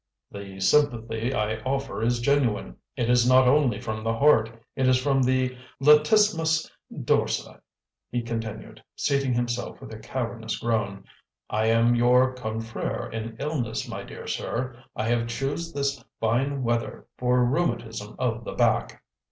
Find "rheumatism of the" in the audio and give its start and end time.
17.45-18.53